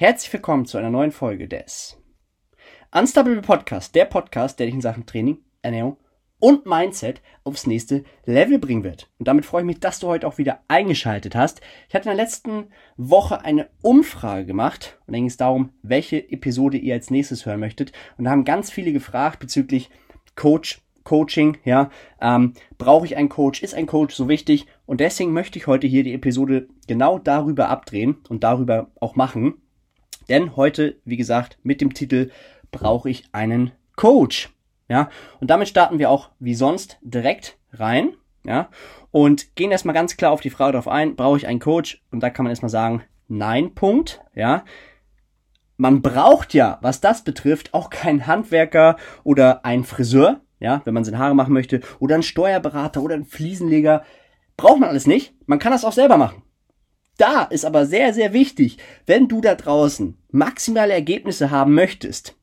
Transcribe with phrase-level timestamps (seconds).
[0.00, 2.00] Herzlich willkommen zu einer neuen Folge des
[2.92, 5.96] Unstoppable Podcast, der Podcast, der dich in Sachen Training, Ernährung
[6.38, 9.10] und Mindset aufs nächste Level bringen wird.
[9.18, 11.62] Und damit freue ich mich, dass du heute auch wieder eingeschaltet hast.
[11.88, 16.30] Ich hatte in der letzten Woche eine Umfrage gemacht und da ging es darum, welche
[16.30, 17.90] Episode ihr als nächstes hören möchtet.
[18.18, 19.90] Und da haben ganz viele gefragt bezüglich
[20.36, 24.66] Coach, Coaching, ja, ähm, brauche ich einen Coach, ist ein Coach so wichtig?
[24.86, 29.54] Und deswegen möchte ich heute hier die Episode genau darüber abdrehen und darüber auch machen.
[30.28, 32.30] Denn heute, wie gesagt, mit dem Titel
[32.70, 34.50] brauche ich einen Coach.
[34.88, 38.14] Ja, und damit starten wir auch wie sonst direkt rein.
[38.44, 38.68] Ja,
[39.10, 42.02] und gehen erstmal ganz klar auf die Frage darauf ein, brauche ich einen Coach?
[42.10, 44.22] Und da kann man erstmal sagen, nein, Punkt.
[44.34, 44.64] Ja,
[45.76, 51.04] man braucht ja, was das betrifft, auch keinen Handwerker oder einen Friseur, ja, wenn man
[51.04, 54.04] seine Haare machen möchte, oder einen Steuerberater oder einen Fliesenleger.
[54.56, 55.34] Braucht man alles nicht.
[55.46, 56.42] Man kann das auch selber machen.
[57.18, 62.36] Da ist aber sehr, sehr wichtig, wenn du da draußen maximale Ergebnisse haben möchtest,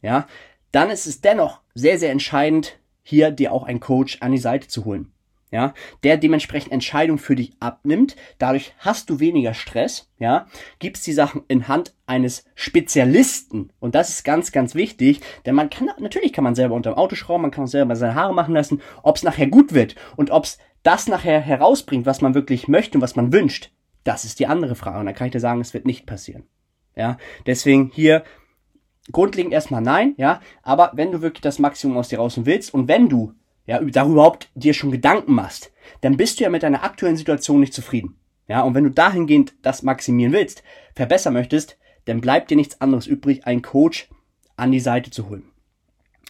[0.00, 0.26] ja,
[0.72, 4.66] dann ist es dennoch sehr, sehr entscheidend, hier dir auch einen Coach an die Seite
[4.66, 5.12] zu holen.
[5.50, 8.16] Ja, der dementsprechend Entscheidungen für dich abnimmt.
[8.38, 10.48] Dadurch hast du weniger Stress, ja,
[10.80, 13.72] gibst die Sachen in Hand eines Spezialisten.
[13.78, 16.98] Und das ist ganz, ganz wichtig, denn man kann, natürlich kann man selber unter dem
[16.98, 18.82] Auto schrauben, man kann selber seine Haare machen lassen.
[19.04, 22.98] Ob es nachher gut wird und ob es das nachher herausbringt, was man wirklich möchte
[22.98, 23.70] und was man wünscht,
[24.04, 25.00] das ist die andere Frage.
[25.00, 26.44] Und da kann ich dir sagen, es wird nicht passieren.
[26.96, 28.22] Ja, deswegen hier
[29.10, 32.88] grundlegend erstmal nein, ja, aber wenn du wirklich das Maximum aus dir rausholen willst und
[32.88, 33.34] wenn du
[33.66, 37.60] ja darüber überhaupt dir schon Gedanken machst, dann bist du ja mit deiner aktuellen Situation
[37.60, 38.16] nicht zufrieden.
[38.46, 40.62] Ja, und wenn du dahingehend das maximieren willst,
[40.94, 44.08] verbessern möchtest, dann bleibt dir nichts anderes übrig, einen Coach
[44.56, 45.50] an die Seite zu holen.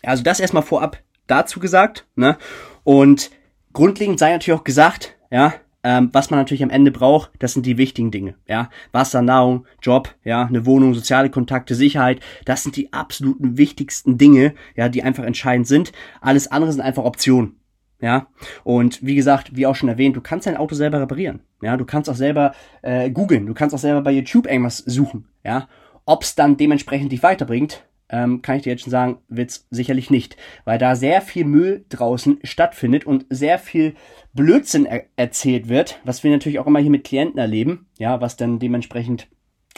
[0.02, 2.38] Also das erstmal vorab dazu gesagt, ne?
[2.84, 3.30] Und
[3.72, 7.66] grundlegend sei natürlich auch gesagt, ja, ähm, was man natürlich am Ende braucht, das sind
[7.66, 8.34] die wichtigen Dinge.
[8.48, 12.20] Ja, Wasser, Nahrung, Job, ja, eine Wohnung, soziale Kontakte, Sicherheit.
[12.46, 15.92] Das sind die absoluten wichtigsten Dinge, ja, die einfach entscheidend sind.
[16.20, 17.60] Alles andere sind einfach Optionen.
[18.00, 18.26] Ja,
[18.64, 21.40] und wie gesagt, wie auch schon erwähnt, du kannst dein Auto selber reparieren.
[21.62, 22.52] Ja, du kannst auch selber
[22.82, 25.28] äh, googeln, du kannst auch selber bei YouTube irgendwas suchen.
[25.44, 25.68] Ja,
[26.04, 27.84] ob's dann dementsprechend dich weiterbringt,
[28.14, 31.84] ähm, kann ich dir jetzt schon sagen, wird's sicherlich nicht, weil da sehr viel Müll
[31.88, 33.94] draußen stattfindet und sehr viel
[34.32, 38.36] Blödsinn er erzählt wird, was wir natürlich auch immer hier mit Klienten erleben, ja, was
[38.36, 39.26] dann dementsprechend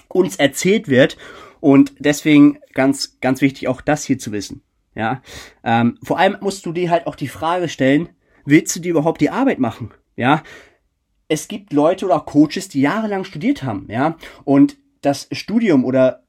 [0.08, 1.16] uns erzählt wird
[1.60, 4.60] und deswegen ganz, ganz wichtig auch das hier zu wissen,
[4.94, 5.22] ja.
[5.64, 8.10] Ähm, vor allem musst du dir halt auch die Frage stellen,
[8.44, 10.42] willst du dir überhaupt die Arbeit machen, ja?
[11.28, 16.25] Es gibt Leute oder auch Coaches, die jahrelang studiert haben, ja, und das Studium oder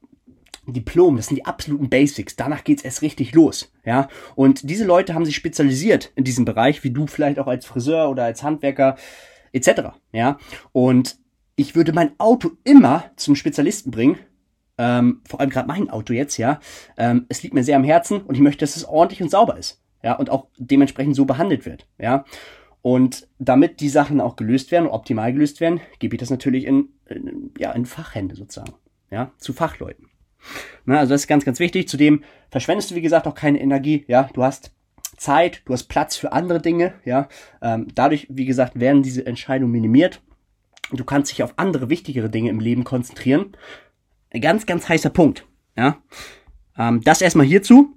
[0.72, 2.36] Diplom, das sind die absoluten Basics.
[2.36, 4.08] Danach geht's erst richtig los, ja.
[4.34, 8.10] Und diese Leute haben sich spezialisiert in diesem Bereich, wie du vielleicht auch als Friseur
[8.10, 8.96] oder als Handwerker
[9.52, 9.92] etc.
[10.12, 10.38] Ja.
[10.72, 11.18] Und
[11.56, 14.18] ich würde mein Auto immer zum Spezialisten bringen.
[14.78, 16.60] Ähm, vor allem gerade mein Auto jetzt, ja.
[16.96, 19.58] Ähm, es liegt mir sehr am Herzen und ich möchte, dass es ordentlich und sauber
[19.58, 22.24] ist, ja, und auch dementsprechend so behandelt wird, ja.
[22.80, 26.90] Und damit die Sachen auch gelöst werden, optimal gelöst werden, gebe ich das natürlich in,
[27.06, 28.74] in ja, in Fachhände sozusagen,
[29.10, 30.07] ja, zu Fachleuten.
[30.84, 31.88] Ne, also das ist ganz, ganz wichtig.
[31.88, 34.04] Zudem verschwendest du, wie gesagt, auch keine Energie.
[34.08, 34.72] Ja, du hast
[35.16, 36.94] Zeit, du hast Platz für andere Dinge.
[37.04, 37.28] Ja,
[37.60, 40.22] ähm, dadurch, wie gesagt, werden diese Entscheidungen minimiert.
[40.92, 43.52] Du kannst dich auf andere wichtigere Dinge im Leben konzentrieren.
[44.40, 45.46] Ganz, ganz heißer Punkt.
[45.76, 45.98] Ja,
[46.78, 47.94] ähm, das erstmal hierzu.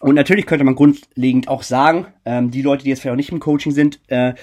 [0.00, 3.32] Und natürlich könnte man grundlegend auch sagen, ähm, die Leute, die jetzt vielleicht auch nicht
[3.32, 4.34] im Coaching sind, äh,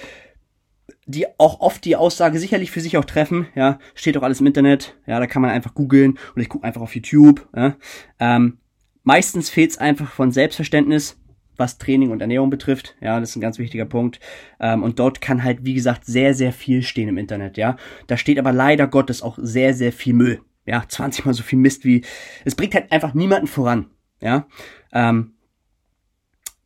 [1.06, 4.48] die auch oft die Aussage sicherlich für sich auch treffen, ja, steht auch alles im
[4.48, 7.76] Internet, ja, da kann man einfach googeln und ich gucke einfach auf YouTube, ja.
[8.20, 8.58] Ähm,
[9.04, 11.18] meistens fehlt es einfach von Selbstverständnis,
[11.58, 14.20] was Training und Ernährung betrifft, ja, das ist ein ganz wichtiger Punkt.
[14.60, 17.78] Ähm, und dort kann halt, wie gesagt, sehr, sehr viel stehen im Internet, ja.
[18.08, 21.60] Da steht aber leider Gottes auch sehr, sehr viel Müll, ja, 20 mal so viel
[21.60, 22.04] Mist wie,
[22.46, 23.92] es bringt halt einfach niemanden voran,
[24.22, 24.48] ja.
[24.92, 25.34] Ähm,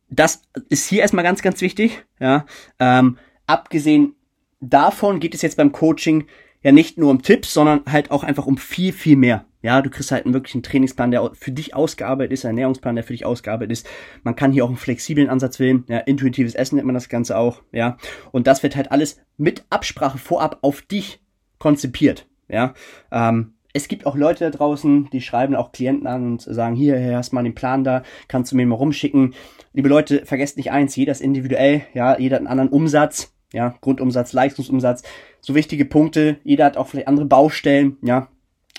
[0.08, 2.46] das ist hier erstmal ganz, ganz wichtig, ja.
[2.78, 4.14] Ähm, abgesehen
[4.60, 6.26] davon geht es jetzt beim Coaching
[6.62, 9.46] ja nicht nur um Tipps, sondern halt auch einfach um viel, viel mehr.
[9.62, 13.04] Ja, du kriegst halt einen wirklichen Trainingsplan, der für dich ausgearbeitet ist, ein Ernährungsplan, der
[13.04, 13.88] für dich ausgearbeitet ist.
[14.22, 15.84] Man kann hier auch einen flexiblen Ansatz wählen.
[15.88, 17.62] Ja, intuitives Essen nennt man das Ganze auch.
[17.72, 17.98] Ja,
[18.32, 21.20] und das wird halt alles mit Absprache vorab auf dich
[21.58, 22.26] konzipiert.
[22.48, 22.74] Ja,
[23.12, 26.98] ähm, es gibt auch Leute da draußen, die schreiben auch Klienten an und sagen, hier,
[26.98, 29.34] hier hast du mal den Plan da, kannst du mir mal rumschicken.
[29.72, 33.74] Liebe Leute, vergesst nicht eins, jeder ist individuell, ja, jeder hat einen anderen Umsatz, ja,
[33.80, 35.02] Grundumsatz, Leistungsumsatz,
[35.40, 36.38] so wichtige Punkte.
[36.44, 38.28] Jeder hat auch vielleicht andere Baustellen, ja.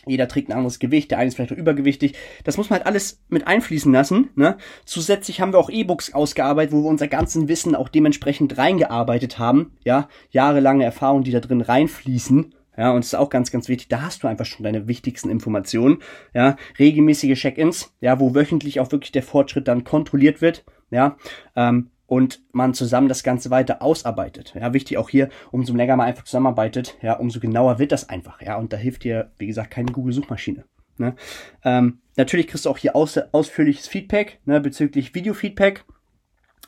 [0.08, 2.16] Jeder trägt ein anderes Gewicht, der eine ist vielleicht auch übergewichtig.
[2.44, 4.30] Das muss man halt alles mit einfließen lassen.
[4.36, 4.58] Ne?
[4.84, 9.74] Zusätzlich haben wir auch E-Books ausgearbeitet, wo wir unser ganzen Wissen auch dementsprechend reingearbeitet haben.
[9.84, 12.56] Ja, jahrelange Erfahrungen, die da drin reinfließen.
[12.78, 13.90] Ja, und das ist auch ganz, ganz wichtig.
[13.90, 16.00] Da hast du einfach schon deine wichtigsten Informationen.
[16.34, 20.64] Ja, regelmäßige Check-ins, ja, wo wöchentlich auch wirklich der Fortschritt dann kontrolliert wird.
[20.90, 21.18] Ja,
[21.56, 24.54] ähm, und man zusammen das Ganze weiter ausarbeitet.
[24.60, 28.42] Ja, wichtig auch hier, umso länger man einfach zusammenarbeitet, ja, umso genauer wird das einfach.
[28.42, 30.66] Ja, und da hilft dir, wie gesagt, keine Google-Suchmaschine.
[30.98, 31.16] Ne?
[31.64, 35.86] Ähm, natürlich kriegst du auch hier aus, ausführliches Feedback ne, bezüglich Video-Feedback.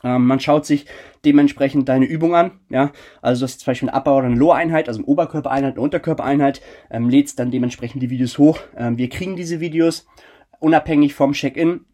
[0.02, 0.86] Ähm, man schaut sich
[1.26, 2.52] dementsprechend deine Übung an.
[2.70, 5.82] Ja, also das ist zum Beispiel eine Upper- oder eine Lower-Einheit, also eine Oberkörpereinheit, eine
[5.82, 6.62] Unterkörpereinheit.
[6.90, 8.60] Ähm, lädst dann dementsprechend die Videos hoch.
[8.78, 10.06] Ähm, wir kriegen diese Videos
[10.58, 11.84] unabhängig vom Check-in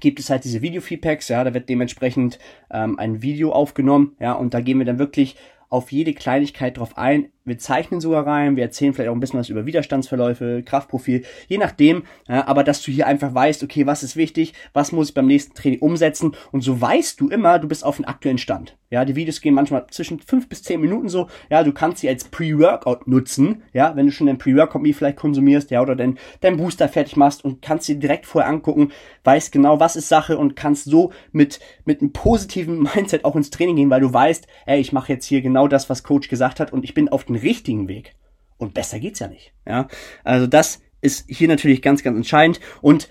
[0.00, 2.38] gibt es halt diese Video-Feedbacks, ja, da wird dementsprechend
[2.70, 5.36] ähm, ein Video aufgenommen, ja, und da gehen wir dann wirklich
[5.68, 7.30] auf jede Kleinigkeit drauf ein.
[7.46, 11.58] Wir zeichnen sogar rein, wir erzählen vielleicht auch ein bisschen was über Widerstandsverläufe, Kraftprofil, je
[11.58, 12.02] nachdem.
[12.28, 15.28] Ja, aber dass du hier einfach weißt, okay, was ist wichtig, was muss ich beim
[15.28, 18.76] nächsten Training umsetzen und so weißt du immer, du bist auf dem aktuellen Stand.
[18.88, 21.26] Ja, die Videos gehen manchmal zwischen fünf bis zehn Minuten so.
[21.50, 23.62] Ja, du kannst sie als Pre-Workout nutzen.
[23.72, 27.16] Ja, wenn du schon dein Pre-Workout wie vielleicht konsumierst, ja, oder dein, dein Booster fertig
[27.16, 28.92] machst und kannst sie direkt vorher angucken,
[29.24, 33.50] weißt genau, was ist Sache und kannst so mit, mit einem positiven Mindset auch ins
[33.50, 36.60] Training gehen, weil du weißt, ey, ich mache jetzt hier genau das, was Coach gesagt
[36.60, 38.14] hat und ich bin auf dem richtigen Weg.
[38.58, 39.52] Und besser geht's ja nicht.
[39.66, 39.88] Ja,
[40.24, 43.08] also das ist hier natürlich ganz, ganz entscheidend und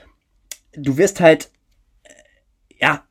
[0.73, 1.51] du wirst halt,
[2.03, 2.09] äh,
[2.79, 3.03] ja,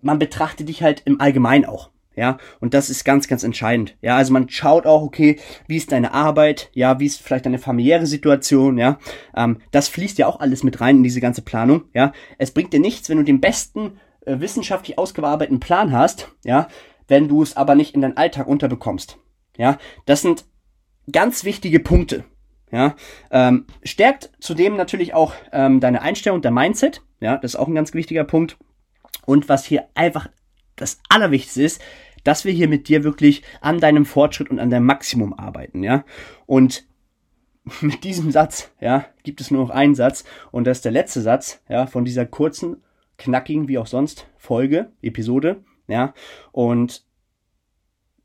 [0.00, 1.90] man betrachtet dich halt im Allgemeinen auch.
[2.16, 3.96] Ja, und das ist ganz, ganz entscheidend.
[4.00, 6.70] Ja, also man schaut auch, okay, wie ist deine Arbeit?
[6.72, 8.78] Ja, wie ist vielleicht deine familiäre Situation?
[8.78, 8.98] Ja,
[9.34, 11.84] ähm, das fließt ja auch alles mit rein in diese ganze Planung.
[11.92, 16.30] Ja, es bringt dir nichts, wenn du den besten äh, wissenschaftlich ausgearbeiteten Plan hast.
[16.44, 16.68] Ja,
[17.08, 19.18] wenn du es aber nicht in deinen Alltag unterbekommst.
[19.56, 20.44] Ja, das sind
[21.10, 22.24] ganz wichtige Punkte.
[22.70, 22.96] Ja,
[23.30, 27.02] ähm, stärkt zudem natürlich auch ähm, deine Einstellung, der Mindset.
[27.20, 28.56] Ja, das ist auch ein ganz wichtiger Punkt.
[29.26, 30.28] Und was hier einfach
[30.76, 31.80] das Allerwichtigste ist,
[32.24, 36.04] dass wir hier mit dir wirklich an deinem Fortschritt und an deinem Maximum arbeiten, ja.
[36.46, 36.86] Und
[37.80, 41.20] mit diesem Satz, ja, gibt es nur noch einen Satz und das ist der letzte
[41.20, 42.82] Satz, ja, von dieser kurzen,
[43.18, 46.14] knackigen, wie auch sonst, Folge, Episode, ja.
[46.50, 47.04] Und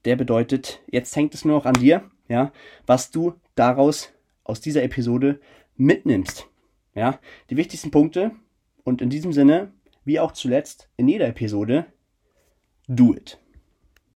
[0.05, 2.53] der bedeutet, jetzt hängt es nur noch an dir, ja,
[2.85, 4.13] was du daraus
[4.45, 5.41] aus dieser Episode
[5.75, 6.47] mitnimmst.
[6.95, 8.31] Ja, die wichtigsten Punkte
[8.83, 9.71] und in diesem Sinne,
[10.05, 11.85] wie auch zuletzt in jeder Episode,
[12.87, 13.39] do it.